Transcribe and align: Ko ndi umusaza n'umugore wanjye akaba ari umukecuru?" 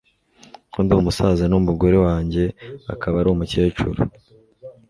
Ko 0.71 0.77
ndi 0.83 0.93
umusaza 1.01 1.43
n'umugore 1.47 1.97
wanjye 2.05 2.43
akaba 2.93 3.15
ari 3.21 3.29
umukecuru?" 3.31 3.99